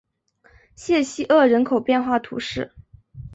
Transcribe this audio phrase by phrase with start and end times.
[0.75, 2.73] 谢西厄人口变化图示